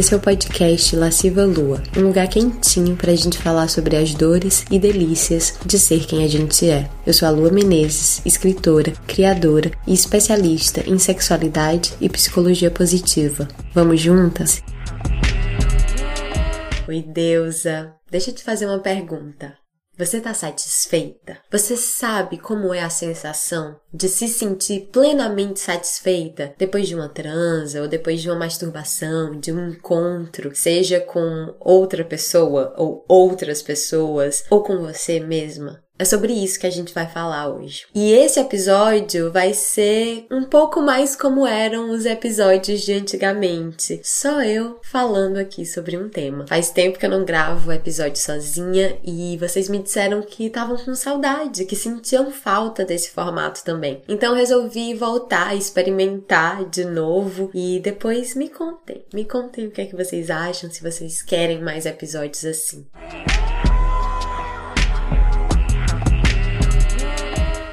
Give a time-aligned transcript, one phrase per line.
[0.00, 4.64] Esse é o podcast Lasciva Lua, um lugar quentinho pra gente falar sobre as dores
[4.70, 6.88] e delícias de ser quem a gente é.
[7.06, 13.46] Eu sou a Lua Menezes, escritora, criadora e especialista em sexualidade e psicologia positiva.
[13.74, 14.62] Vamos juntas?
[16.88, 17.92] Oi, deusa!
[18.10, 19.59] Deixa eu te fazer uma pergunta.
[20.00, 21.36] Você está satisfeita?
[21.52, 27.82] Você sabe como é a sensação de se sentir plenamente satisfeita depois de uma transa
[27.82, 34.42] ou depois de uma masturbação, de um encontro, seja com outra pessoa ou outras pessoas
[34.48, 35.84] ou com você mesma?
[36.00, 37.84] É sobre isso que a gente vai falar hoje.
[37.94, 44.00] E esse episódio vai ser um pouco mais como eram os episódios de antigamente.
[44.02, 46.46] Só eu falando aqui sobre um tema.
[46.46, 50.78] Faz tempo que eu não gravo o episódio sozinha e vocês me disseram que estavam
[50.78, 54.00] com saudade, que sentiam falta desse formato também.
[54.08, 59.04] Então resolvi voltar a experimentar de novo e depois me contem.
[59.12, 62.86] Me contem o que é que vocês acham, se vocês querem mais episódios assim.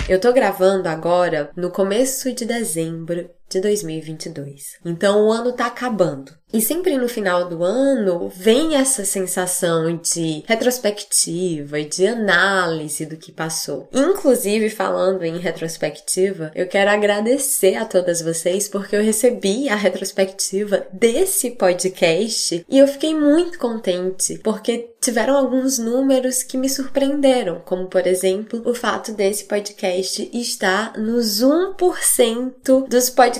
[0.10, 4.78] Eu tô gravando agora no começo de dezembro de 2022.
[4.86, 6.32] Então o ano tá acabando.
[6.52, 13.34] E sempre no final do ano vem essa sensação de retrospectiva, de análise do que
[13.34, 13.90] passou.
[13.92, 20.88] Inclusive, falando em retrospectiva, eu quero agradecer a todas vocês porque eu recebi a retrospectiva
[20.94, 27.88] desse podcast e eu fiquei muito contente porque tiveram alguns números que me surpreenderam, como
[27.88, 33.37] por exemplo o fato desse podcast estar nos 1% dos podcasts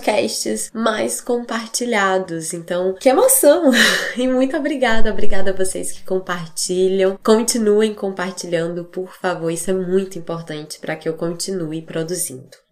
[0.74, 2.54] mais compartilhados.
[2.54, 3.72] Então, que emoção!
[4.18, 7.20] E muito obrigada, obrigada a vocês que compartilham.
[7.24, 12.67] Continuem compartilhando, por favor, isso é muito importante para que eu continue produzindo.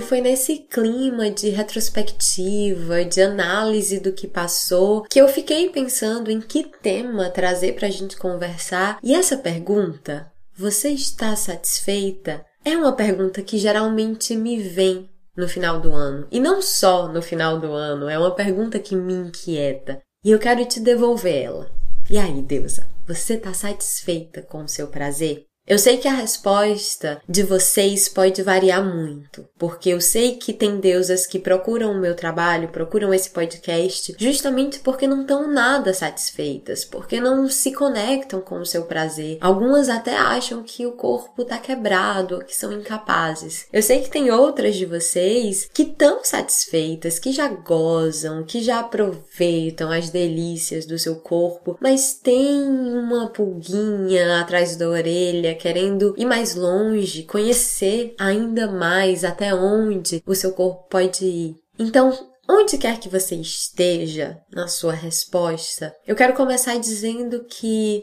[0.00, 6.30] E foi nesse clima de retrospectiva, de análise do que passou, que eu fiquei pensando
[6.30, 8.98] em que tema trazer para a gente conversar.
[9.02, 12.42] E essa pergunta, você está satisfeita?
[12.64, 16.26] É uma pergunta que geralmente me vem no final do ano.
[16.30, 20.00] E não só no final do ano, é uma pergunta que me inquieta.
[20.24, 21.70] E eu quero te devolver ela.
[22.08, 25.44] E aí, deusa, você está satisfeita com o seu prazer?
[25.66, 30.80] Eu sei que a resposta de vocês pode variar muito, porque eu sei que tem
[30.80, 36.84] deusas que procuram o meu trabalho, procuram esse podcast, justamente porque não estão nada satisfeitas,
[36.84, 39.38] porque não se conectam com o seu prazer.
[39.40, 43.66] Algumas até acham que o corpo tá quebrado, que são incapazes.
[43.72, 48.80] Eu sei que tem outras de vocês que estão satisfeitas, que já gozam, que já
[48.80, 56.24] aproveitam as delícias do seu corpo, mas tem uma pulguinha atrás da orelha querendo ir
[56.24, 61.54] mais longe, conhecer ainda mais até onde o seu corpo pode ir.
[61.78, 62.12] Então,
[62.48, 68.02] onde quer que você esteja na sua resposta, eu quero começar dizendo que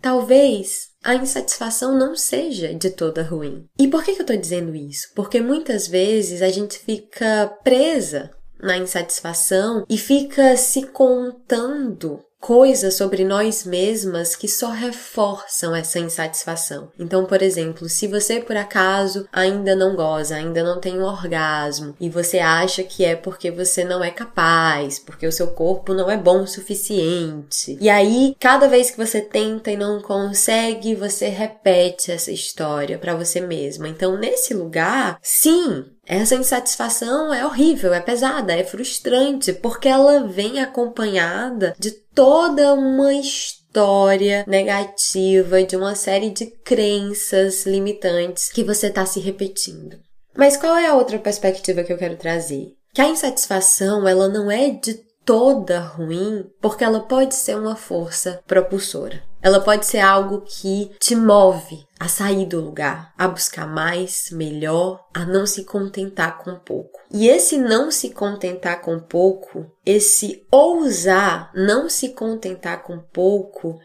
[0.00, 3.64] talvez a insatisfação não seja de toda ruim.
[3.78, 5.08] E por que, eu estou dizendo isso?
[5.14, 8.30] Porque muitas vezes a gente fica presa
[8.60, 16.90] na insatisfação e fica se contando coisas sobre nós mesmas que só reforçam essa insatisfação.
[16.98, 21.94] Então, por exemplo, se você por acaso ainda não goza, ainda não tem um orgasmo
[22.00, 26.10] e você acha que é porque você não é capaz, porque o seu corpo não
[26.10, 27.76] é bom o suficiente.
[27.80, 33.14] E aí, cada vez que você tenta e não consegue, você repete essa história para
[33.14, 33.88] você mesma.
[33.88, 40.58] Então, nesse lugar, sim, essa insatisfação é horrível, é pesada, é frustrante, porque ela vem
[40.58, 49.04] acompanhada de toda uma história negativa, de uma série de crenças limitantes que você está
[49.04, 49.98] se repetindo.
[50.34, 52.72] Mas qual é a outra perspectiva que eu quero trazer?
[52.94, 54.94] Que a insatisfação, ela não é de
[55.26, 59.22] toda ruim, porque ela pode ser uma força propulsora.
[59.42, 65.04] Ela pode ser algo que te move a sair do lugar, a buscar mais, melhor,
[65.14, 67.00] a não se contentar com pouco.
[67.10, 73.78] E esse não se contentar com pouco, esse ousar não se contentar com pouco,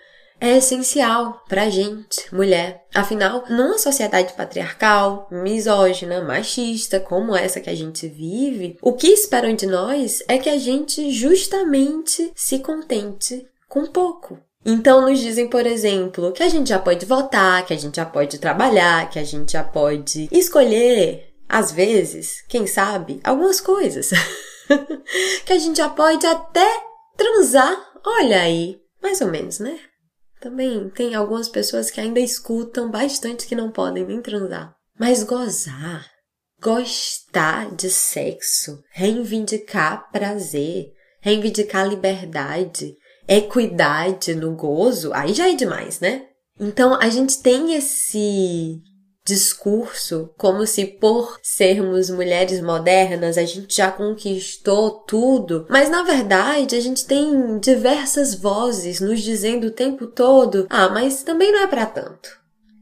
[0.44, 2.84] é essencial pra gente, mulher.
[2.94, 9.56] Afinal, numa sociedade patriarcal, misógina, machista, como essa que a gente vive, o que esperam
[9.56, 14.38] de nós é que a gente justamente se contente com pouco.
[14.66, 18.06] Então nos dizem, por exemplo, que a gente já pode votar, que a gente já
[18.06, 24.12] pode trabalhar, que a gente já pode escolher, às vezes, quem sabe, algumas coisas.
[25.46, 26.66] que a gente já pode até
[27.18, 27.76] transar.
[28.06, 29.80] Olha aí, mais ou menos, né?
[30.40, 34.76] Também tem algumas pessoas que ainda escutam bastante que não podem nem transar.
[35.00, 36.06] Mas gozar,
[36.62, 42.96] gostar de sexo, reivindicar prazer, reivindicar liberdade,
[43.28, 46.24] equidade no gozo, aí já é demais, né?
[46.60, 48.82] Então a gente tem esse
[49.26, 56.76] discurso como se por sermos mulheres modernas a gente já conquistou tudo, mas na verdade
[56.76, 61.68] a gente tem diversas vozes nos dizendo o tempo todo: "Ah, mas também não é
[61.68, 62.30] para tanto".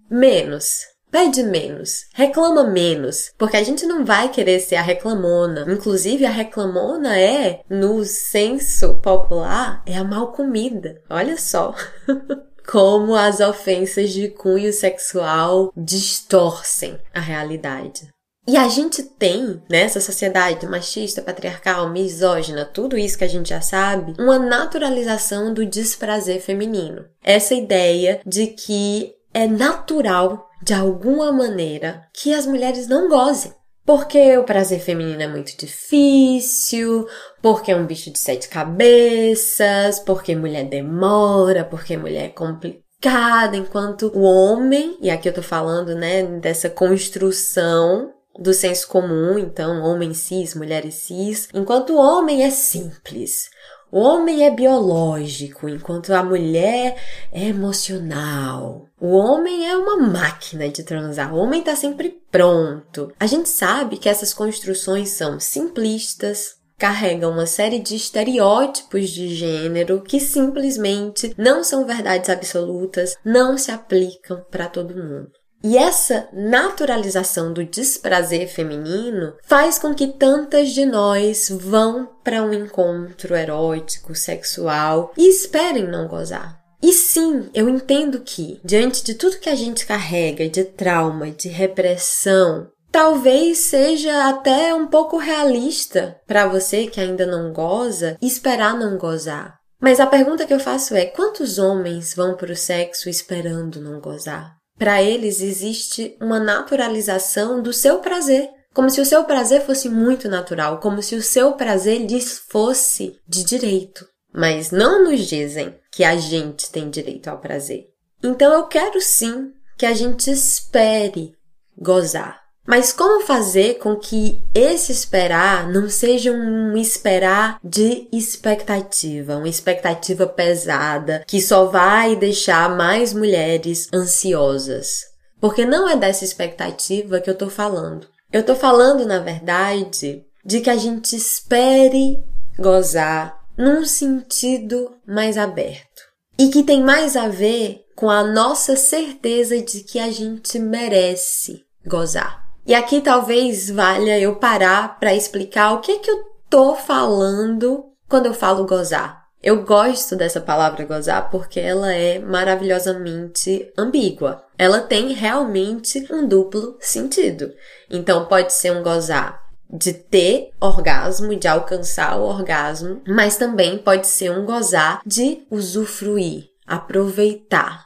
[0.09, 5.66] Menos, Pede menos, reclama menos, porque a gente não vai querer ser a reclamona.
[5.68, 11.02] Inclusive, a reclamona é, no senso popular, é a mal comida.
[11.10, 11.75] Olha só.
[12.72, 18.08] como as ofensas de cunho sexual distorcem a realidade.
[18.48, 23.62] E a gente tem, nessa sociedade machista, patriarcal, misógina, tudo isso que a gente já
[23.62, 27.06] sabe, uma naturalização do desprazer feminino.
[27.24, 33.54] Essa ideia de que é natural, de alguma maneira, que as mulheres não gozem.
[33.86, 37.07] Porque o prazer feminino é muito difícil,
[37.42, 44.12] porque é um bicho de sete cabeças, porque mulher demora, porque mulher é complicada, enquanto
[44.13, 50.13] o homem, e aqui eu tô falando, né, dessa construção do senso comum, então homem
[50.13, 53.50] cis, mulheres cis, enquanto o homem é simples.
[53.91, 56.95] O homem é biológico, enquanto a mulher
[57.29, 58.85] é emocional.
[58.97, 61.33] O homem é uma máquina de transar.
[61.33, 63.11] O homem está sempre pronto.
[63.19, 70.01] A gente sabe que essas construções são simplistas, carregam uma série de estereótipos de gênero
[70.01, 75.40] que simplesmente não são verdades absolutas, não se aplicam para todo mundo.
[75.63, 82.52] E essa naturalização do desprazer feminino faz com que tantas de nós vão para um
[82.52, 86.60] encontro erótico, sexual e esperem não gozar.
[86.81, 91.48] E sim, eu entendo que, diante de tudo que a gente carrega de trauma, de
[91.48, 98.98] repressão, talvez seja até um pouco realista para você que ainda não goza esperar não
[98.98, 99.60] gozar.
[99.80, 104.00] Mas a pergunta que eu faço é: quantos homens vão para o sexo esperando não
[104.00, 104.61] gozar?
[104.81, 110.28] Para eles existe uma naturalização do seu prazer, como se o seu prazer fosse muito
[110.28, 114.07] natural, como se o seu prazer lhes fosse de direito.
[114.33, 117.89] Mas não nos dizem que a gente tem direito ao prazer.
[118.24, 121.36] Então eu quero sim que a gente espere
[121.77, 129.50] gozar, mas como fazer com que esse esperar não seja um esperar de expectativa, uma
[129.50, 135.06] expectativa pesada que só vai deixar mais mulheres ansiosas?
[135.40, 138.08] Porque não é dessa expectativa que eu tô falando.
[138.31, 142.24] Eu tô falando, na verdade, de que a gente espere
[142.58, 146.02] gozar num sentido mais aberto.
[146.38, 151.63] E que tem mais a ver com a nossa certeza de que a gente merece
[151.86, 152.40] gozar.
[152.66, 158.28] E aqui talvez valha eu parar para explicar o que que eu tô falando quando
[158.28, 159.22] eu falo gozar.
[159.42, 164.44] Eu gosto dessa palavra gozar porque ela é maravilhosamente ambígua.
[164.56, 167.52] Ela tem realmente um duplo sentido.
[167.90, 174.06] Então pode ser um gozar de ter orgasmo, de alcançar o orgasmo, mas também pode
[174.06, 177.86] ser um gozar de usufruir, aproveitar.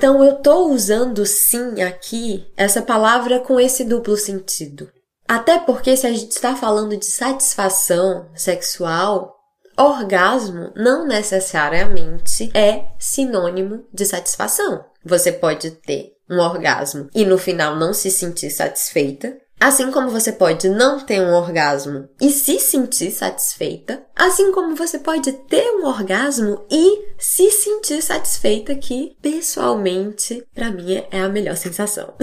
[0.00, 4.90] Então eu tô usando sim aqui essa palavra com esse duplo sentido.
[5.28, 9.36] Até porque se a gente está falando de satisfação sexual,
[9.76, 14.82] orgasmo não necessariamente é sinônimo de satisfação.
[15.04, 20.32] Você pode ter um orgasmo e no final não se sentir satisfeita, Assim como você
[20.32, 25.86] pode não ter um orgasmo e se sentir satisfeita, assim como você pode ter um
[25.86, 32.14] orgasmo e se sentir satisfeita, que pessoalmente para mim é a melhor sensação.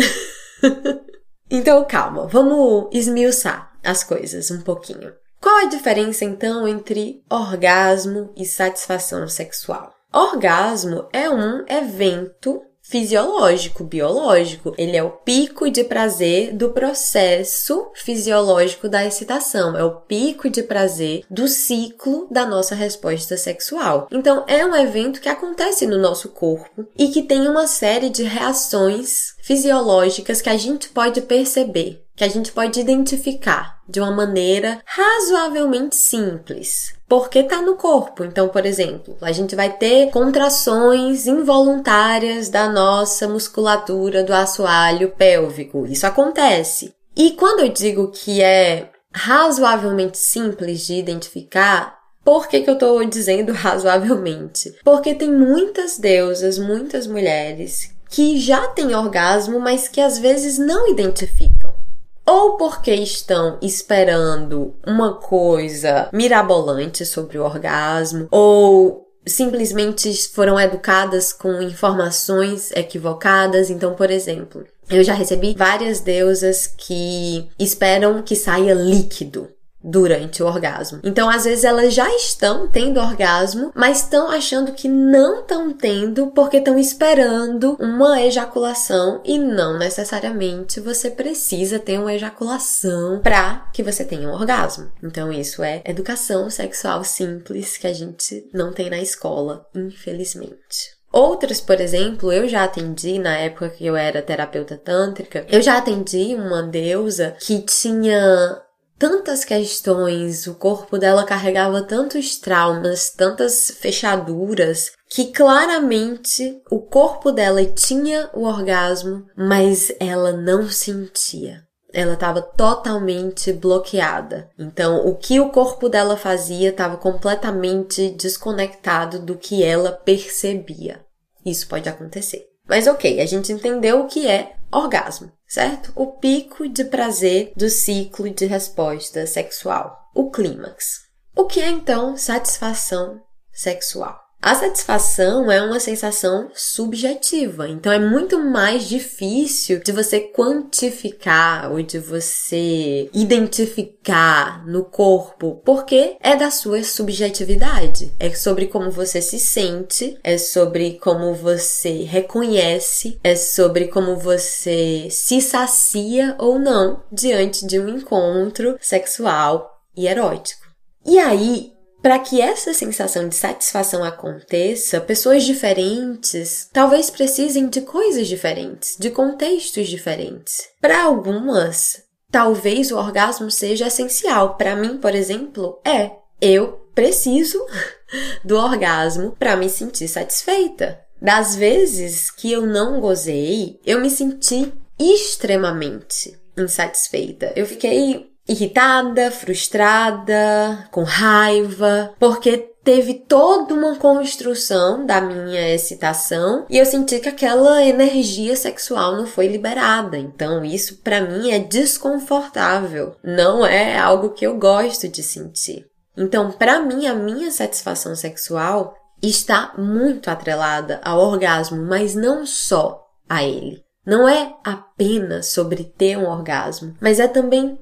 [1.47, 5.13] então calma, vamos esmiuçar as coisas um pouquinho.
[5.39, 9.93] Qual a diferença então entre orgasmo e satisfação sexual?
[10.11, 14.73] Orgasmo é um evento fisiológico, biológico.
[14.77, 20.63] Ele é o pico de prazer do processo fisiológico da excitação, é o pico de
[20.63, 24.07] prazer do ciclo da nossa resposta sexual.
[24.11, 28.23] Então, é um evento que acontece no nosso corpo e que tem uma série de
[28.23, 34.81] reações fisiológicas que a gente pode perceber, que a gente pode identificar de uma maneira
[34.83, 36.95] razoavelmente simples.
[37.07, 38.23] Porque tá no corpo.
[38.23, 45.85] Então, por exemplo, a gente vai ter contrações involuntárias da nossa musculatura do assoalho pélvico.
[45.85, 46.91] Isso acontece.
[47.15, 53.05] E quando eu digo que é razoavelmente simples de identificar, por que, que eu estou
[53.05, 54.75] dizendo razoavelmente?
[54.83, 60.89] Porque tem muitas deusas, muitas mulheres que já têm orgasmo, mas que às vezes não
[60.89, 61.86] identificam.
[62.27, 71.61] Ou porque estão esperando uma coisa mirabolante sobre o orgasmo, ou simplesmente foram educadas com
[71.61, 73.69] informações equivocadas.
[73.69, 79.49] Então, por exemplo, eu já recebi várias deusas que esperam que saia líquido
[79.87, 80.99] durante o orgasmo.
[81.03, 86.27] Então, às vezes elas já estão tendo orgasmo, mas estão achando que não estão tendo
[86.27, 93.81] porque estão esperando uma ejaculação e não necessariamente você precisa ter uma ejaculação para que
[93.81, 94.91] você tenha um orgasmo.
[95.01, 100.97] Então, isso é educação sexual simples que a gente não tem na escola, infelizmente.
[101.11, 105.77] Outras, por exemplo, eu já atendi na época que eu era terapeuta tântrica, eu já
[105.77, 108.61] atendi uma deusa que tinha
[108.97, 117.63] tantas questões, o corpo dela carregava tantos traumas, tantas fechaduras, que claramente o corpo dela
[117.65, 121.65] tinha o orgasmo, mas ela não sentia.
[121.93, 124.49] Ela estava totalmente bloqueada.
[124.59, 130.99] Então, o que o corpo dela fazia estava completamente desconectado do que ela percebia.
[131.45, 132.45] Isso pode acontecer.
[132.67, 135.91] Mas ok, a gente entendeu o que é orgasmo, certo?
[135.95, 141.07] O pico de prazer do ciclo de resposta sexual, o clímax.
[141.35, 143.21] O que é então satisfação
[143.51, 144.26] sexual?
[144.39, 151.81] A satisfação é uma sensação subjetiva, então é muito mais difícil de você quantificar ou
[151.81, 158.13] de você identificar no corpo, porque é da sua subjetividade.
[158.19, 165.07] É sobre como você se sente, é sobre como você reconhece, é sobre como você
[165.09, 170.61] se sacia ou não diante de um encontro sexual e erótico.
[171.05, 171.76] E aí,
[172.07, 179.09] para que essa sensação de satisfação aconteça, pessoas diferentes talvez precisem de coisas diferentes, de
[179.09, 180.69] contextos diferentes.
[180.79, 184.55] Para algumas, talvez o orgasmo seja essencial.
[184.55, 186.11] Para mim, por exemplo, é.
[186.39, 187.61] Eu preciso
[188.41, 191.01] do orgasmo para me sentir satisfeita.
[191.21, 197.51] Das vezes que eu não gozei, eu me senti extremamente insatisfeita.
[197.53, 206.77] Eu fiquei irritada, frustrada, com raiva, porque teve toda uma construção da minha excitação e
[206.77, 210.17] eu senti que aquela energia sexual não foi liberada.
[210.17, 215.85] Então isso para mim é desconfortável, não é algo que eu gosto de sentir.
[216.15, 223.03] Então, para mim a minha satisfação sexual está muito atrelada ao orgasmo, mas não só
[223.29, 223.83] a ele.
[224.05, 227.77] Não é apenas sobre ter um orgasmo, mas é também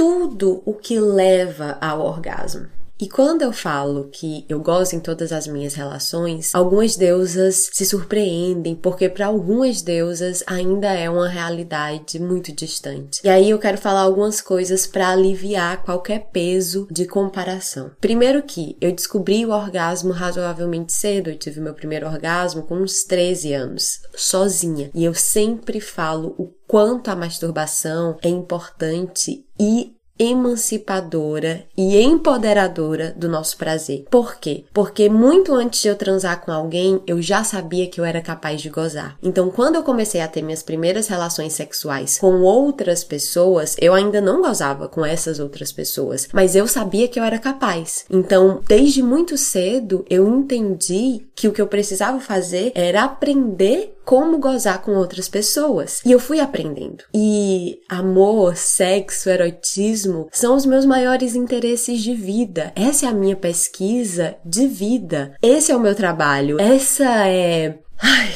[0.00, 2.66] tudo o que leva ao orgasmo.
[3.00, 7.86] E quando eu falo que eu gosto em todas as minhas relações, algumas deusas se
[7.86, 13.20] surpreendem, porque para algumas deusas ainda é uma realidade muito distante.
[13.24, 17.90] E aí eu quero falar algumas coisas para aliviar qualquer peso de comparação.
[18.00, 23.04] Primeiro que eu descobri o orgasmo razoavelmente cedo, eu tive meu primeiro orgasmo com uns
[23.04, 24.90] 13 anos, sozinha.
[24.94, 33.26] E eu sempre falo o quanto a masturbação é importante e emancipadora e empoderadora do
[33.26, 34.04] nosso prazer.
[34.10, 34.64] Por quê?
[34.72, 38.60] Porque muito antes de eu transar com alguém, eu já sabia que eu era capaz
[38.60, 39.16] de gozar.
[39.22, 44.20] Então, quando eu comecei a ter minhas primeiras relações sexuais com outras pessoas, eu ainda
[44.20, 48.04] não gozava com essas outras pessoas, mas eu sabia que eu era capaz.
[48.10, 54.38] Então, desde muito cedo, eu entendi que o que eu precisava fazer era aprender como
[54.38, 56.00] gozar com outras pessoas.
[56.04, 57.04] E eu fui aprendendo.
[57.14, 62.72] E amor, sexo, erotismo são os meus maiores interesses de vida.
[62.74, 65.34] Essa é a minha pesquisa de vida.
[65.42, 66.60] Esse é o meu trabalho.
[66.60, 67.78] Essa é.
[67.98, 68.32] Ai,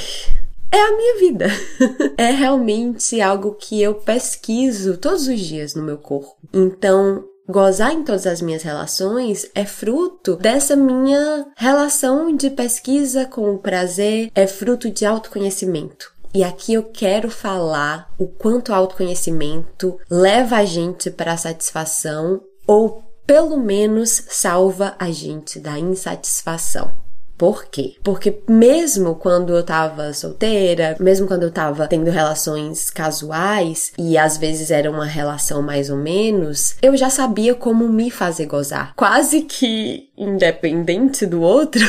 [0.71, 1.47] é a minha vida.
[2.19, 6.37] é realmente algo que eu pesquiso todos os dias no meu corpo.
[6.53, 13.55] Então, Gozar em todas as minhas relações é fruto dessa minha relação de pesquisa com
[13.55, 16.11] o prazer, é fruto de autoconhecimento.
[16.33, 22.41] E aqui eu quero falar o quanto o autoconhecimento leva a gente para a satisfação
[22.67, 27.04] ou pelo menos salva a gente da insatisfação.
[27.37, 27.95] Por quê?
[28.03, 34.39] Porque mesmo quando eu tava solteira, mesmo quando eu tava tendo relações casuais, e às
[34.39, 38.95] vezes era uma relação mais ou menos, eu já sabia como me fazer gozar.
[38.95, 41.85] Quase que independente do outro.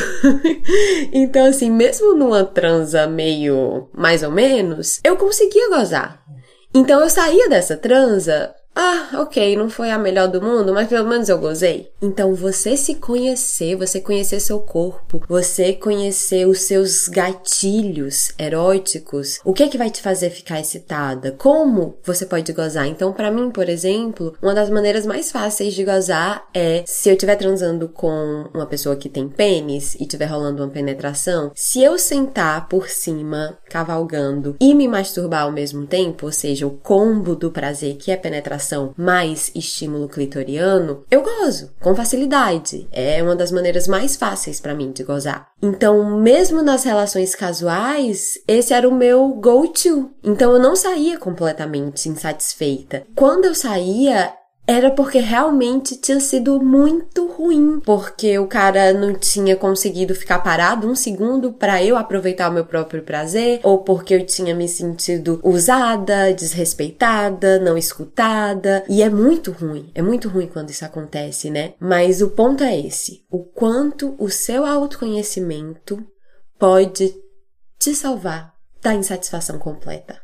[1.14, 6.26] então, assim, mesmo numa transa meio mais ou menos, eu conseguia gozar.
[6.74, 11.08] Então eu saía dessa transa ah, ok, não foi a melhor do mundo, mas pelo
[11.08, 11.90] menos eu gozei.
[12.02, 19.54] Então, você se conhecer, você conhecer seu corpo, você conhecer os seus gatilhos eróticos, o
[19.54, 21.32] que é que vai te fazer ficar excitada?
[21.32, 22.86] Como você pode gozar?
[22.86, 27.14] Então, para mim, por exemplo, uma das maneiras mais fáceis de gozar é se eu
[27.14, 31.98] estiver transando com uma pessoa que tem pênis e estiver rolando uma penetração, se eu
[31.98, 37.50] sentar por cima, cavalgando e me masturbar ao mesmo tempo, ou seja, o combo do
[37.50, 38.65] prazer que é penetração
[38.98, 42.88] mais estímulo clitoriano, eu gozo com facilidade.
[42.92, 45.50] É uma das maneiras mais fáceis para mim de gozar.
[45.62, 50.12] Então, mesmo nas relações casuais, esse era o meu go-to.
[50.24, 53.04] Então, eu não saía completamente insatisfeita.
[53.16, 54.34] Quando eu saía,
[54.68, 60.88] era porque realmente tinha sido muito ruim, porque o cara não tinha conseguido ficar parado
[60.88, 65.40] um segundo para eu aproveitar o meu próprio prazer, ou porque eu tinha me sentido
[65.44, 71.74] usada, desrespeitada, não escutada, e é muito ruim, é muito ruim quando isso acontece, né?
[71.80, 76.04] Mas o ponto é esse: o quanto o seu autoconhecimento
[76.58, 77.14] pode
[77.78, 80.20] te salvar da insatisfação completa.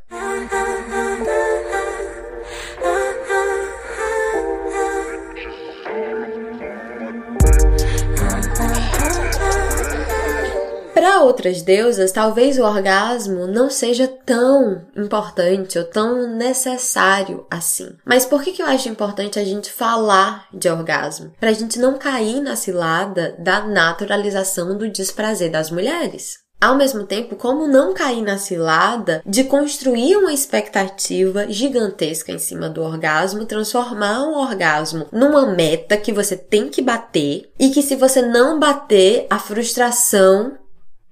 [11.02, 17.90] Para outras deusas, talvez o orgasmo não seja tão importante ou tão necessário assim.
[18.06, 21.34] Mas por que, que eu acho importante a gente falar de orgasmo?
[21.40, 26.38] Para a gente não cair na cilada da naturalização do desprazer das mulheres.
[26.62, 32.70] Ao mesmo tempo, como não cair na cilada de construir uma expectativa gigantesca em cima
[32.70, 37.96] do orgasmo, transformar um orgasmo numa meta que você tem que bater e que se
[37.96, 40.61] você não bater, a frustração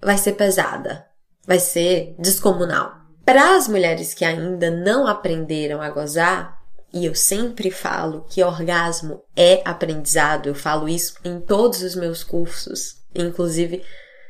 [0.01, 1.05] vai ser pesada,
[1.45, 2.93] vai ser descomunal.
[3.25, 6.59] Para as mulheres que ainda não aprenderam a gozar,
[6.91, 12.23] e eu sempre falo que orgasmo é aprendizado, eu falo isso em todos os meus
[12.23, 13.83] cursos, inclusive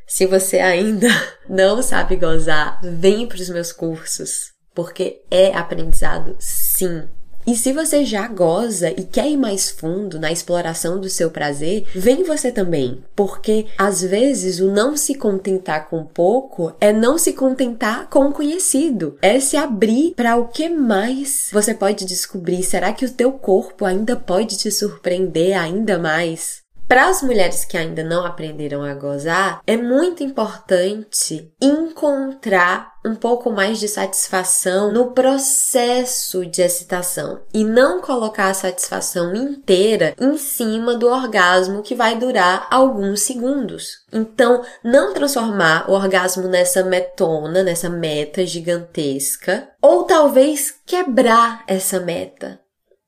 [0.05, 1.07] se você ainda
[1.47, 7.07] não sabe gozar, vem para os meus cursos, porque é aprendizado sim.
[7.49, 11.83] E se você já goza e quer ir mais fundo na exploração do seu prazer,
[11.95, 17.33] vem você também, porque às vezes o não se contentar com pouco é não se
[17.33, 22.61] contentar com o conhecido, é se abrir para o que mais você pode descobrir.
[22.61, 26.68] Será que o teu corpo ainda pode te surpreender ainda mais?
[26.89, 33.51] Para as mulheres que ainda não aprenderam a gozar, é muito importante encontrar um pouco
[33.51, 40.95] mais de satisfação no processo de excitação e não colocar a satisfação inteira em cima
[40.95, 44.03] do orgasmo que vai durar alguns segundos.
[44.11, 52.59] Então, não transformar o orgasmo nessa metona, nessa meta gigantesca, ou talvez quebrar essa meta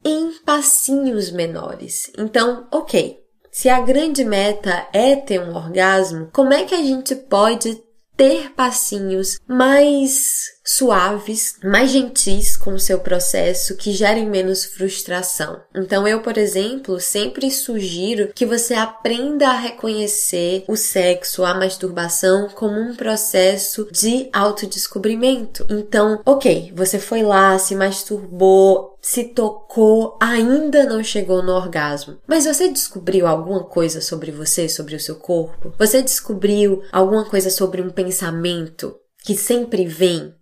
[0.05, 2.11] em passinhos menores.
[2.17, 3.20] Então, ok,
[3.51, 7.83] se a grande meta é ter um orgasmo, como é que a gente pode
[8.15, 15.61] ter passinhos mais suaves, mais gentis com o seu processo, que gerem menos frustração.
[15.75, 22.49] Então, eu, por exemplo, sempre sugiro que você aprenda a reconhecer o sexo, a masturbação,
[22.49, 25.65] como um processo de autodescobrimento.
[25.69, 32.17] Então, ok, você foi lá, se masturbou, se tocou, ainda não chegou no orgasmo.
[32.27, 35.73] Mas você descobriu alguma coisa sobre você, sobre o seu corpo?
[35.77, 40.33] Você descobriu alguma coisa sobre um pensamento que sempre vem,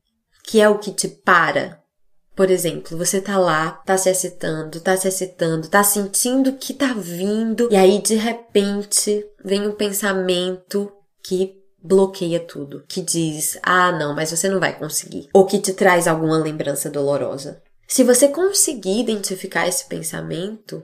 [0.50, 1.80] que é o que te para?
[2.36, 6.92] Por exemplo, você tá lá, tá se excitando, tá se excitando, tá sentindo que tá
[6.92, 10.92] vindo, e aí de repente vem um pensamento
[11.24, 15.72] que bloqueia tudo, que diz: "Ah, não, mas você não vai conseguir", ou que te
[15.72, 17.62] traz alguma lembrança dolorosa.
[17.88, 20.82] Se você conseguir identificar esse pensamento,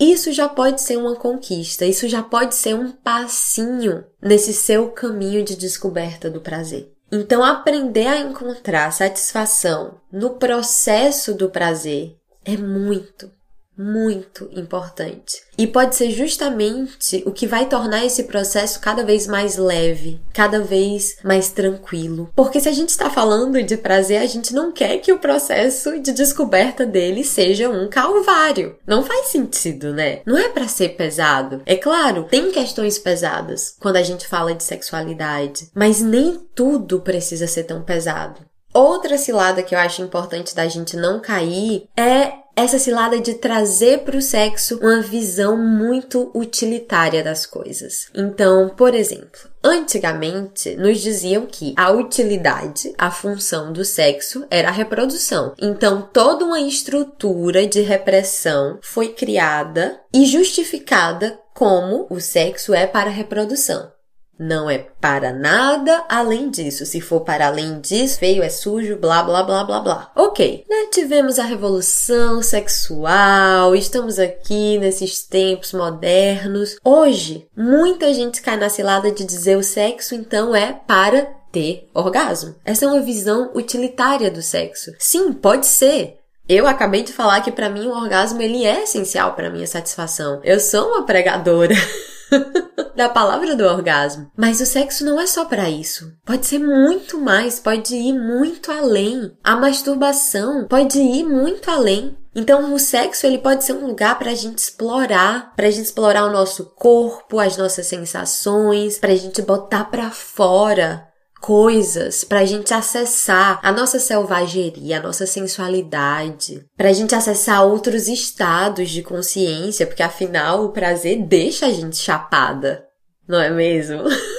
[0.00, 5.44] isso já pode ser uma conquista, isso já pode ser um passinho nesse seu caminho
[5.44, 6.95] de descoberta do prazer.
[7.10, 13.30] Então, aprender a encontrar satisfação no processo do prazer é muito,
[13.76, 15.42] muito importante.
[15.58, 20.60] E pode ser justamente o que vai tornar esse processo cada vez mais leve, cada
[20.60, 22.30] vez mais tranquilo.
[22.34, 25.98] Porque se a gente está falando de prazer, a gente não quer que o processo
[26.00, 28.76] de descoberta dele seja um calvário.
[28.86, 30.20] Não faz sentido, né?
[30.26, 31.62] Não é para ser pesado.
[31.66, 37.46] É claro, tem questões pesadas quando a gente fala de sexualidade, mas nem tudo precisa
[37.46, 38.40] ser tão pesado.
[38.72, 43.98] Outra cilada que eu acho importante da gente não cair é essa cilada de trazer
[43.98, 48.08] para o sexo uma visão muito utilitária das coisas.
[48.14, 54.72] Então, por exemplo, antigamente nos diziam que a utilidade, a função do sexo era a
[54.72, 55.52] reprodução.
[55.60, 63.10] Então, toda uma estrutura de repressão foi criada e justificada como o sexo é para
[63.10, 63.95] a reprodução.
[64.38, 66.84] Não é para nada além disso.
[66.84, 70.12] Se for para além disso, feio, é sujo, blá blá blá blá blá.
[70.14, 70.88] Ok, né?
[70.92, 76.76] Tivemos a revolução sexual, estamos aqui nesses tempos modernos.
[76.84, 82.54] Hoje, muita gente cai na cilada de dizer o sexo então é para ter orgasmo.
[82.64, 84.92] Essa é uma visão utilitária do sexo.
[84.98, 86.18] Sim, pode ser.
[86.48, 90.40] Eu acabei de falar que para mim o orgasmo ele é essencial para minha satisfação.
[90.44, 91.74] Eu sou uma pregadora.
[92.94, 94.30] da palavra do orgasmo.
[94.36, 96.12] Mas o sexo não é só para isso.
[96.24, 99.32] Pode ser muito mais, pode ir muito além.
[99.42, 102.16] A masturbação pode ir muito além.
[102.34, 105.86] Então, o sexo ele pode ser um lugar para a gente explorar, para a gente
[105.86, 111.06] explorar o nosso corpo, as nossas sensações, para a gente botar para fora
[111.40, 117.64] coisas para a gente acessar a nossa selvageria, a nossa sensualidade, para a gente acessar
[117.64, 122.84] outros estados de consciência, porque afinal o prazer deixa a gente chapada,
[123.26, 124.02] não é mesmo?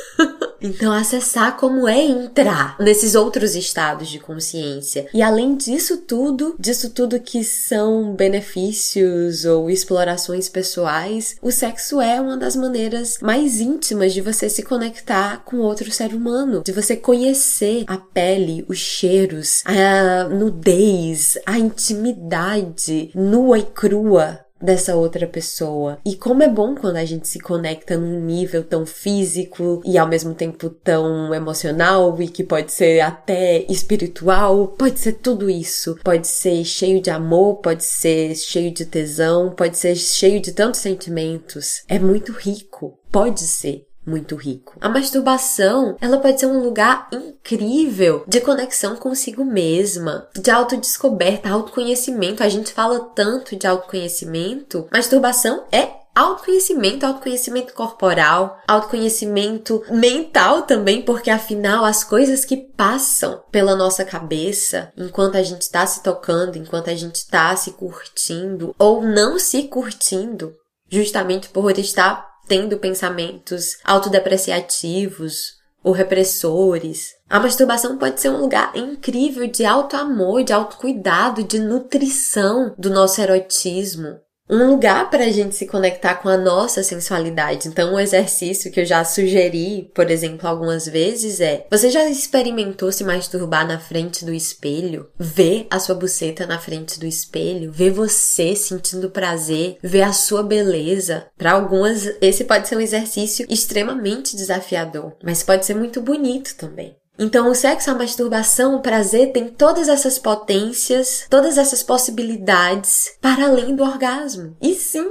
[0.68, 5.08] Então, acessar como é entrar nesses outros estados de consciência.
[5.14, 12.20] E além disso tudo, disso tudo que são benefícios ou explorações pessoais, o sexo é
[12.20, 16.96] uma das maneiras mais íntimas de você se conectar com outro ser humano, de você
[16.96, 26.00] conhecer a pele, os cheiros, a nudez, a intimidade nua e crua dessa outra pessoa.
[26.06, 30.08] E como é bom quando a gente se conecta num nível tão físico e ao
[30.08, 35.98] mesmo tempo tão emocional e que pode ser até espiritual, pode ser tudo isso.
[36.04, 40.82] Pode ser cheio de amor, pode ser cheio de tesão, pode ser cheio de tantos
[40.82, 41.84] sentimentos.
[41.88, 42.98] É muito rico.
[43.12, 44.76] Pode ser muito rico.
[44.80, 52.42] A masturbação, ela pode ser um lugar incrível de conexão consigo mesma, de autodescoberta, autoconhecimento.
[52.42, 54.88] A gente fala tanto de autoconhecimento.
[54.92, 63.76] Masturbação é autoconhecimento, autoconhecimento corporal, autoconhecimento mental também, porque afinal as coisas que passam pela
[63.76, 69.04] nossa cabeça enquanto a gente está se tocando, enquanto a gente está se curtindo ou
[69.04, 70.56] não se curtindo,
[70.90, 77.16] justamente por estar tendo pensamentos autodepreciativos ou repressores.
[77.30, 83.22] A masturbação pode ser um lugar incrível de auto-amor, de autocuidado, de nutrição do nosso
[83.22, 87.68] erotismo um lugar para a gente se conectar com a nossa sensualidade.
[87.68, 92.92] Então, um exercício que eu já sugeri, por exemplo, algumas vezes é: você já experimentou
[92.92, 95.10] se masturbar na frente do espelho?
[95.18, 97.72] Ver a sua buceta na frente do espelho?
[97.72, 99.78] Ver você sentindo prazer?
[99.82, 101.28] Ver a sua beleza?
[101.38, 106.96] Para algumas, esse pode ser um exercício extremamente desafiador, mas pode ser muito bonito também.
[107.20, 113.46] Então, o sexo, a masturbação, o prazer tem todas essas potências, todas essas possibilidades para
[113.46, 114.56] além do orgasmo.
[114.62, 115.10] E sim,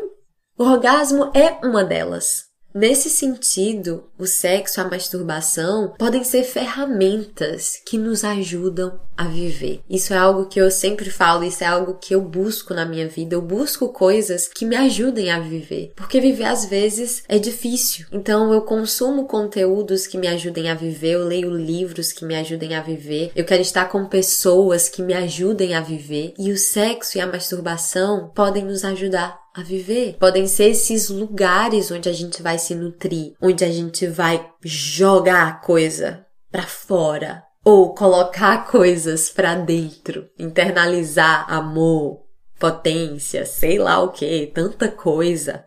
[0.57, 2.47] o orgasmo é uma delas.
[2.77, 9.81] Nesse sentido, o sexo, a masturbação podem ser ferramentas que nos ajudam a viver.
[9.89, 13.09] Isso é algo que eu sempre falo, isso é algo que eu busco na minha
[13.09, 13.35] vida.
[13.35, 18.05] Eu busco coisas que me ajudem a viver, porque viver às vezes é difícil.
[18.12, 22.75] Então eu consumo conteúdos que me ajudem a viver, eu leio livros que me ajudem
[22.75, 23.33] a viver.
[23.35, 27.27] Eu quero estar com pessoas que me ajudem a viver, e o sexo e a
[27.27, 30.16] masturbação podem nos ajudar a viver.
[30.19, 35.61] Podem ser esses lugares onde a gente vai se nutrir, onde a gente vai jogar
[35.62, 42.23] coisa para fora ou colocar coisas para dentro, internalizar amor,
[42.59, 45.64] potência, sei lá o que, tanta coisa.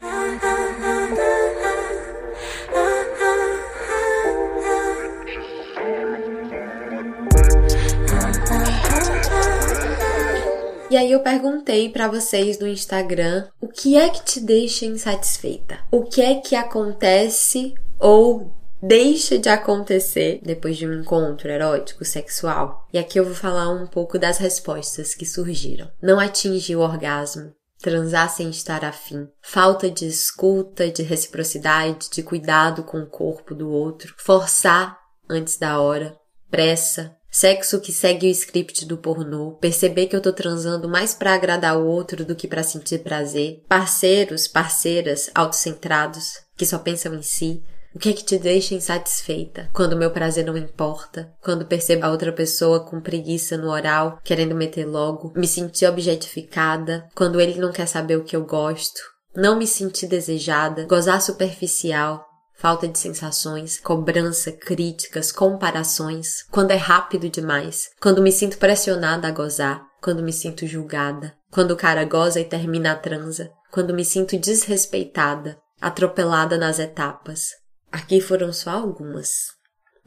[10.89, 15.77] E aí eu perguntei para vocês no Instagram o que é que te deixa insatisfeita?
[15.91, 22.87] O que é que acontece ou deixa de acontecer depois de um encontro erótico sexual?
[22.91, 25.91] E aqui eu vou falar um pouco das respostas que surgiram.
[26.01, 32.81] Não atingir o orgasmo, transar sem estar afim, falta de escuta, de reciprocidade, de cuidado
[32.81, 34.97] com o corpo do outro, forçar
[35.29, 36.17] antes da hora,
[36.49, 41.33] pressa, sexo que segue o script do pornô, perceber que eu tô transando mais para
[41.33, 47.21] agradar o outro do que para sentir prazer, parceiros, parceiras autocentrados que só pensam em
[47.21, 47.63] si,
[47.93, 49.69] o que é que te deixa insatisfeita?
[49.73, 51.33] Quando meu prazer não importa?
[51.41, 55.33] Quando percebo a outra pessoa com preguiça no oral, querendo meter logo?
[55.35, 57.07] Me sentir objetificada?
[57.15, 59.01] Quando ele não quer saber o que eu gosto?
[59.35, 60.85] Não me sentir desejada?
[60.85, 62.28] Gozar superficial?
[62.59, 69.31] Falta de sensações, cobrança, críticas, comparações, quando é rápido demais, quando me sinto pressionada a
[69.31, 74.05] gozar, quando me sinto julgada, quando o cara goza e termina a transa, quando me
[74.05, 77.49] sinto desrespeitada, atropelada nas etapas,
[77.91, 79.47] Aqui foram só algumas,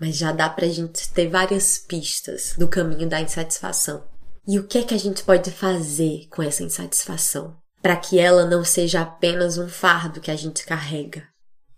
[0.00, 4.04] mas já dá pra gente ter várias pistas do caminho da insatisfação.
[4.46, 7.56] E o que é que a gente pode fazer com essa insatisfação?
[7.80, 11.24] Para que ela não seja apenas um fardo que a gente carrega.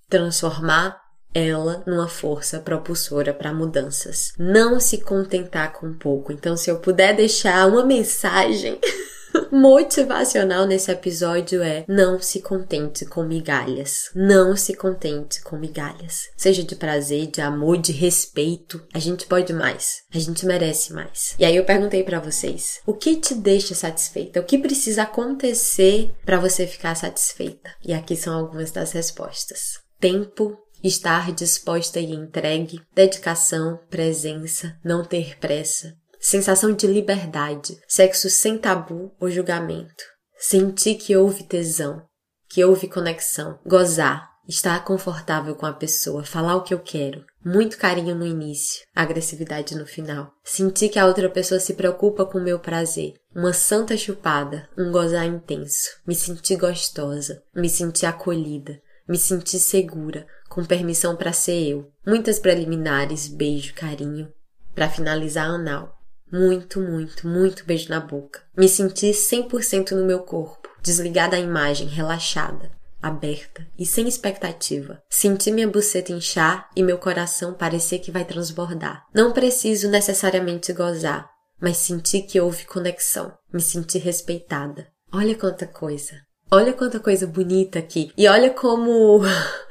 [0.08, 4.32] Transformar ela numa força propulsora para mudanças.
[4.38, 6.32] Não se contentar com pouco.
[6.32, 8.78] Então, se eu puder deixar uma mensagem
[9.50, 14.10] motivacional nesse episódio é: não se contente com migalhas.
[14.14, 16.28] Não se contente com migalhas.
[16.36, 18.80] Seja de prazer, de amor, de respeito.
[18.94, 20.02] A gente pode mais.
[20.14, 21.34] A gente merece mais.
[21.38, 24.40] E aí eu perguntei para vocês: o que te deixa satisfeita?
[24.40, 27.74] O que precisa acontecer para você ficar satisfeita?
[27.84, 29.83] E aqui são algumas das respostas.
[30.04, 38.58] Tempo, estar disposta e entregue, dedicação, presença, não ter pressa, sensação de liberdade, sexo sem
[38.58, 40.04] tabu ou julgamento,
[40.36, 42.02] sentir que houve tesão,
[42.50, 47.78] que houve conexão, gozar, estar confortável com a pessoa, falar o que eu quero, muito
[47.78, 52.44] carinho no início, agressividade no final, sentir que a outra pessoa se preocupa com o
[52.44, 59.18] meu prazer, uma santa chupada, um gozar intenso, me sentir gostosa, me sentir acolhida, me
[59.18, 64.32] sentir segura, com permissão para ser eu, muitas preliminares, beijo, carinho,
[64.74, 65.98] para finalizar anal.
[66.32, 68.42] Muito, muito, muito beijo na boca.
[68.56, 75.00] Me senti 100% no meu corpo, desligada a imagem, relaxada, aberta e sem expectativa.
[75.08, 79.04] Senti minha buceta inchar e meu coração parecer que vai transbordar.
[79.14, 83.32] Não preciso necessariamente gozar, mas senti que houve conexão.
[83.52, 84.88] Me senti respeitada.
[85.12, 86.20] Olha quanta coisa.
[86.50, 88.12] Olha quanta coisa bonita aqui.
[88.16, 89.20] E olha como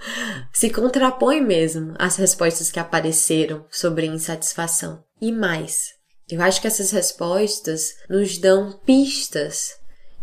[0.51, 5.03] se contrapõe mesmo as respostas que apareceram sobre insatisfação.
[5.21, 5.93] E mais,
[6.29, 9.77] eu acho que essas respostas nos dão pistas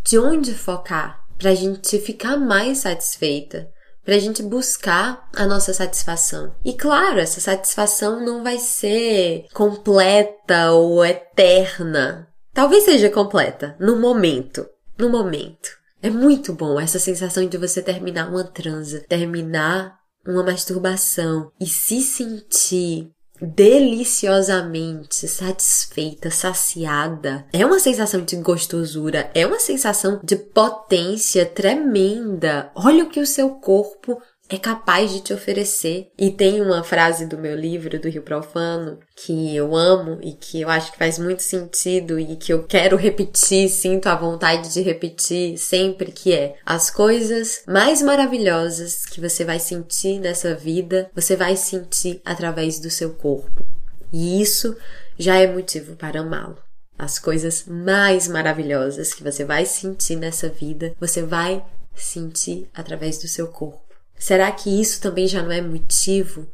[0.05, 3.71] de onde focar para a gente ficar mais satisfeita,
[4.05, 6.55] para a gente buscar a nossa satisfação.
[6.65, 12.29] E claro, essa satisfação não vai ser completa ou eterna.
[12.53, 15.80] Talvez seja completa no momento, no momento.
[16.03, 22.01] É muito bom essa sensação de você terminar uma transa, terminar uma masturbação e se
[22.01, 23.11] sentir
[23.41, 27.47] deliciosamente satisfeita, saciada.
[27.53, 32.71] É uma sensação de gostosura, é uma sensação de potência tremenda.
[32.75, 36.11] Olha o que o seu corpo é capaz de te oferecer.
[36.19, 40.61] E tem uma frase do meu livro, do Rio Profano, que eu amo e que
[40.61, 44.83] eu acho que faz muito sentido e que eu quero repetir, sinto a vontade de
[44.83, 51.37] repetir sempre, que é: as coisas mais maravilhosas que você vai sentir nessa vida, você
[51.37, 53.65] vai sentir através do seu corpo.
[54.13, 54.77] E isso
[55.17, 56.59] já é motivo para amá-lo.
[56.99, 63.29] As coisas mais maravilhosas que você vai sentir nessa vida, você vai sentir através do
[63.29, 63.90] seu corpo.
[64.21, 66.47] Será que isso também já não é motivo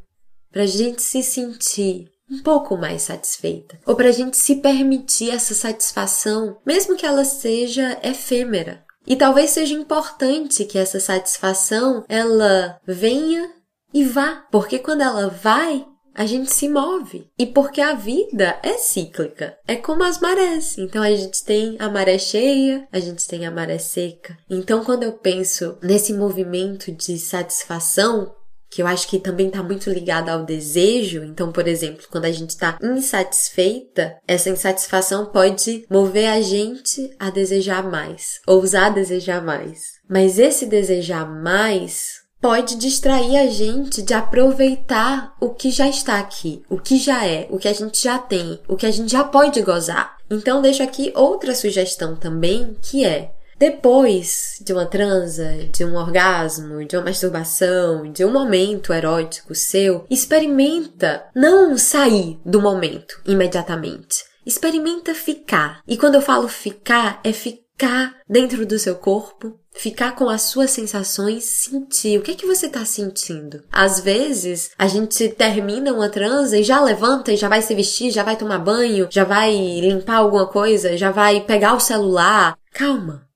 [0.53, 3.79] para a gente se sentir um pouco mais satisfeita?
[3.85, 8.85] Ou para a gente se permitir essa satisfação, mesmo que ela seja efêmera?
[9.05, 13.53] E talvez seja importante que essa satisfação ela venha
[13.93, 15.85] e vá, porque quando ela vai,
[16.17, 17.29] a gente se move.
[17.39, 20.79] E porque a vida é cíclica, é como as marés.
[20.79, 24.37] Então a gente tem a maré cheia, a gente tem a maré seca.
[24.49, 28.35] Então quando eu penso nesse movimento de satisfação,
[28.71, 31.23] que eu acho que também está muito ligado ao desejo.
[31.23, 37.31] Então, por exemplo, quando a gente está insatisfeita, essa insatisfação pode mover a gente a
[37.31, 39.81] desejar mais, ousar desejar mais.
[40.09, 46.63] Mas esse desejar mais pode distrair a gente de aproveitar o que já está aqui,
[46.69, 49.25] o que já é, o que a gente já tem, o que a gente já
[49.25, 50.17] pode gozar.
[50.31, 56.85] Então deixo aqui outra sugestão também, que é depois de uma transa, de um orgasmo,
[56.85, 64.25] de uma masturbação, de um momento erótico seu, experimenta não sair do momento imediatamente.
[64.45, 65.81] Experimenta ficar.
[65.89, 70.71] E quando eu falo ficar, é ficar dentro do seu corpo, ficar com as suas
[70.71, 73.63] sensações, sentir o que é que você tá sentindo.
[73.71, 78.11] Às vezes, a gente termina uma transa e já levanta e já vai se vestir,
[78.11, 82.57] já vai tomar banho, já vai limpar alguma coisa, já vai pegar o celular.
[82.73, 83.27] Calma.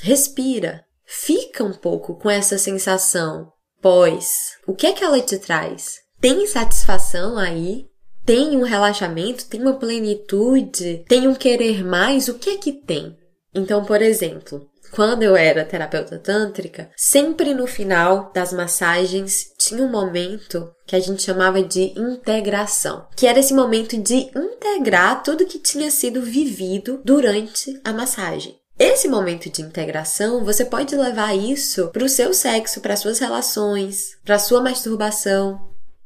[0.00, 0.84] Respira.
[1.04, 3.52] Fica um pouco com essa sensação.
[3.82, 5.98] Pois, o que é que ela te traz?
[6.20, 7.86] Tem satisfação aí?
[8.24, 9.46] Tem um relaxamento?
[9.46, 11.04] Tem uma plenitude?
[11.08, 12.28] Tem um querer mais?
[12.28, 13.16] O que é que tem?
[13.52, 19.90] Então, por exemplo, quando eu era terapeuta tântrica, sempre no final das massagens tinha um
[19.90, 25.58] momento que a gente chamava de integração, que era esse momento de integrar tudo que
[25.58, 28.58] tinha sido vivido durante a massagem.
[28.78, 34.16] Esse momento de integração, você pode levar isso para o seu sexo, para suas relações,
[34.24, 35.60] para sua masturbação,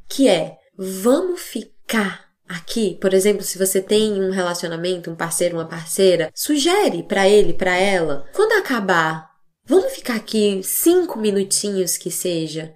[0.08, 5.68] que é vamos ficar aqui, por exemplo, se você tem um relacionamento, um parceiro, uma
[5.68, 9.30] parceira, sugere para ele, para ela, quando acabar,
[9.66, 12.72] vamos ficar aqui cinco minutinhos que seja,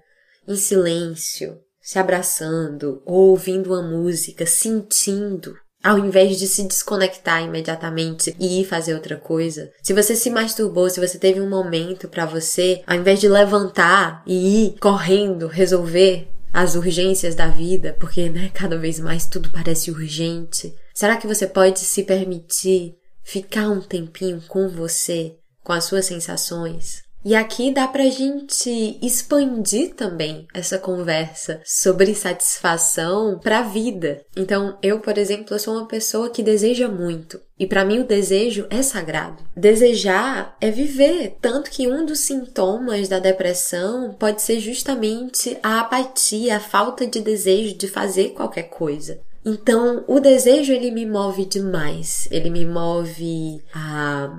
[0.47, 8.35] em silêncio, se abraçando, ou ouvindo uma música, sentindo ao invés de se desconectar imediatamente
[8.39, 9.71] e ir fazer outra coisa.
[9.83, 14.23] Se você se masturbou, se você teve um momento para você, ao invés de levantar
[14.27, 19.91] e ir correndo resolver as urgências da vida, porque né, cada vez mais tudo parece
[19.91, 20.75] urgente.
[20.95, 27.08] Será que você pode se permitir ficar um tempinho com você, com as suas sensações?
[27.25, 34.25] E aqui dá pra gente expandir também essa conversa sobre satisfação para a vida.
[34.37, 37.41] Então, eu, por exemplo, eu sou uma pessoa que deseja muito.
[37.59, 39.43] E para mim o desejo é sagrado.
[39.57, 46.57] Desejar é viver, tanto que um dos sintomas da depressão pode ser justamente a apatia,
[46.57, 49.21] a falta de desejo de fazer qualquer coisa.
[49.45, 52.29] Então, o desejo ele me move demais.
[52.31, 54.31] Ele me move a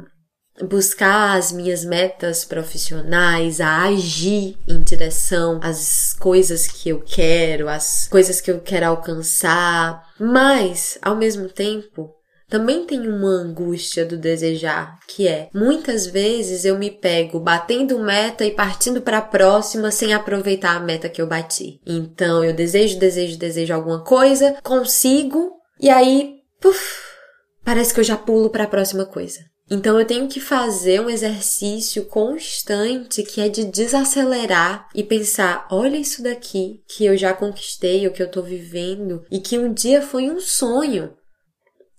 [0.64, 8.08] buscar as minhas metas profissionais, a agir em direção às coisas que eu quero, às
[8.08, 12.14] coisas que eu quero alcançar, mas ao mesmo tempo
[12.50, 18.44] também tem uma angústia do desejar, que é muitas vezes eu me pego batendo meta
[18.44, 21.80] e partindo para a próxima sem aproveitar a meta que eu bati.
[21.86, 27.00] Então eu desejo, desejo, desejo alguma coisa, consigo e aí, puf,
[27.64, 29.49] parece que eu já pulo para a próxima coisa.
[29.70, 35.98] Então eu tenho que fazer um exercício constante que é de desacelerar e pensar: olha
[35.98, 40.02] isso daqui que eu já conquistei, o que eu tô vivendo e que um dia
[40.02, 41.14] foi um sonho,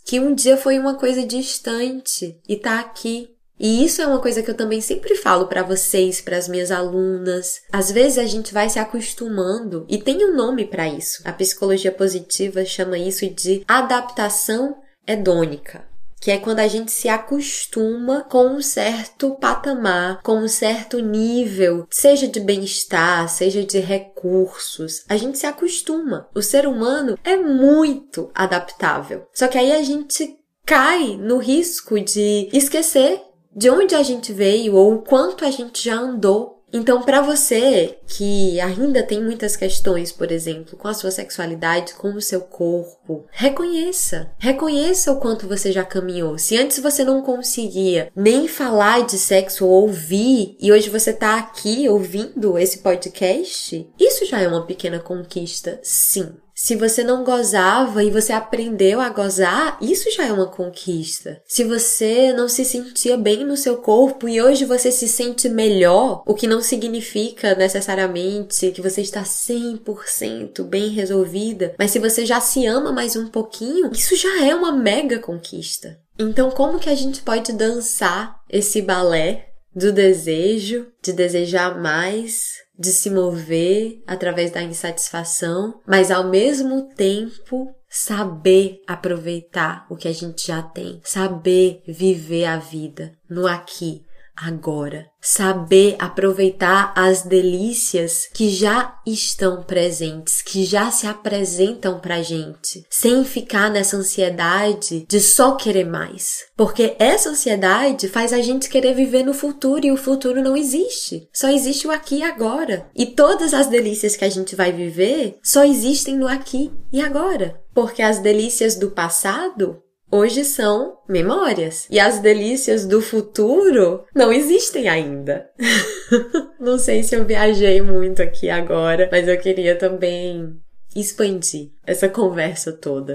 [0.05, 3.29] que um dia foi uma coisa distante e tá aqui.
[3.63, 6.71] E isso é uma coisa que eu também sempre falo para vocês, para as minhas
[6.71, 7.61] alunas.
[7.71, 11.21] Às vezes a gente vai se acostumando e tem um nome para isso.
[11.27, 15.90] A psicologia positiva chama isso de adaptação hedônica
[16.21, 21.87] que é quando a gente se acostuma com um certo patamar, com um certo nível,
[21.91, 25.05] seja de bem-estar, seja de recursos.
[25.09, 26.29] A gente se acostuma.
[26.35, 29.27] O ser humano é muito adaptável.
[29.33, 33.23] Só que aí a gente cai no risco de esquecer
[33.55, 37.99] de onde a gente veio ou o quanto a gente já andou então, para você
[38.07, 43.27] que ainda tem muitas questões, por exemplo, com a sua sexualidade, com o seu corpo,
[43.31, 44.31] reconheça.
[44.39, 46.39] Reconheça o quanto você já caminhou.
[46.39, 51.39] Se antes você não conseguia nem falar de sexo ou ouvir, e hoje você tá
[51.39, 56.33] aqui ouvindo esse podcast, isso já é uma pequena conquista, sim.
[56.63, 61.41] Se você não gozava e você aprendeu a gozar, isso já é uma conquista.
[61.47, 66.23] Se você não se sentia bem no seu corpo e hoje você se sente melhor,
[66.27, 72.43] o que não significa necessariamente que você está 100% bem resolvida, mas se você já
[72.43, 75.99] se ama mais um pouquinho, isso já é uma mega conquista.
[76.19, 82.91] Então, como que a gente pode dançar esse balé do desejo, de desejar mais, de
[82.91, 90.47] se mover através da insatisfação, mas ao mesmo tempo saber aproveitar o que a gente
[90.47, 94.05] já tem, saber viver a vida no aqui,
[94.41, 95.07] agora.
[95.21, 103.23] Saber aproveitar as delícias que já estão presentes, que já se apresentam pra gente, sem
[103.25, 106.45] ficar nessa ansiedade de só querer mais.
[106.57, 111.29] Porque essa ansiedade faz a gente querer viver no futuro e o futuro não existe.
[111.33, 112.89] Só existe o aqui e agora.
[112.97, 117.61] E todas as delícias que a gente vai viver só existem no aqui e agora.
[117.75, 121.87] Porque as delícias do passado Hoje são memórias.
[121.89, 125.49] E as delícias do futuro não existem ainda.
[126.59, 130.57] não sei se eu viajei muito aqui agora, mas eu queria também
[130.97, 133.15] expandir essa conversa toda.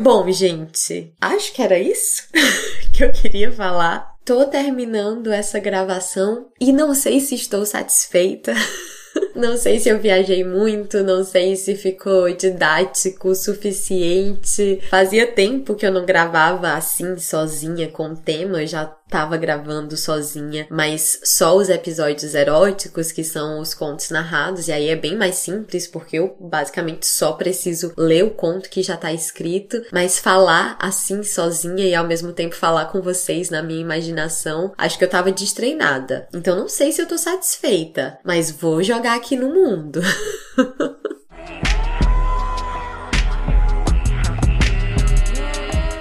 [0.00, 2.26] Bom, gente, acho que era isso
[2.92, 4.17] que eu queria falar.
[4.28, 8.52] Tô terminando essa gravação e não sei se estou satisfeita.
[9.34, 14.80] Não sei se eu viajei muito, não sei se ficou didático o suficiente.
[14.90, 20.66] Fazia tempo que eu não gravava assim, sozinha, com tema, eu já tava gravando sozinha,
[20.70, 25.36] mas só os episódios eróticos, que são os contos narrados, e aí é bem mais
[25.36, 30.76] simples, porque eu basicamente só preciso ler o conto que já tá escrito, mas falar
[30.78, 35.10] assim sozinha e ao mesmo tempo falar com vocês na minha imaginação, acho que eu
[35.10, 36.28] tava destreinada.
[36.34, 40.00] Então não sei se eu tô satisfeita, mas vou jogar aqui no mundo.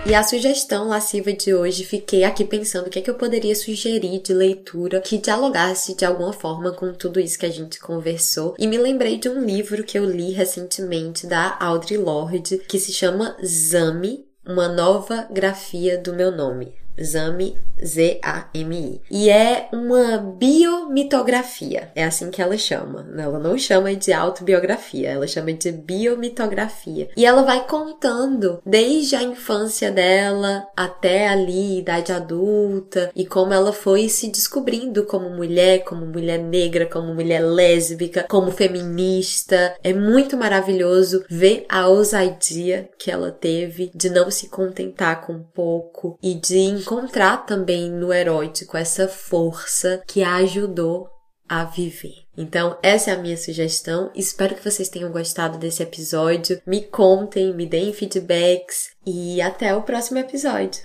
[0.09, 3.53] E a sugestão lasciva de hoje, fiquei aqui pensando o que é que eu poderia
[3.53, 8.55] sugerir de leitura que dialogasse de alguma forma com tudo isso que a gente conversou.
[8.57, 12.93] E me lembrei de um livro que eu li recentemente da Audre Lorde, que se
[12.93, 16.73] chama Zami, uma nova grafia do meu nome.
[17.03, 19.01] Zami Z-A-M-I.
[19.09, 21.91] E é uma biomitografia.
[21.95, 23.07] É assim que ela chama.
[23.17, 27.09] Ela não chama de autobiografia, ela chama de biomitografia.
[27.15, 33.71] E ela vai contando desde a infância dela até ali, idade adulta, e como ela
[33.71, 39.75] foi se descobrindo como mulher, como mulher negra, como mulher lésbica, como feminista.
[39.83, 46.17] É muito maravilhoso ver a ousadia que ela teve de não se contentar com pouco
[46.21, 46.57] e de
[46.87, 51.09] encontrar também no erótico essa força que a ajudou
[51.47, 52.13] a viver.
[52.37, 54.09] Então, essa é a minha sugestão.
[54.15, 56.61] Espero que vocês tenham gostado desse episódio.
[56.65, 60.81] Me contem, me deem feedbacks e até o próximo episódio.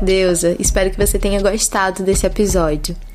[0.00, 2.96] Deusa, espero que você tenha gostado desse episódio.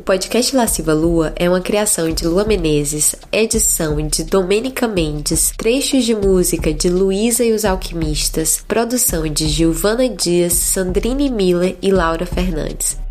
[0.00, 6.16] podcast Lasciva Lua é uma criação de Lua Menezes, edição de Domênica Mendes, trechos de
[6.16, 13.03] música de Luísa e os Alquimistas, produção de Giovana Dias, Sandrine Miller e Laura Fernandes.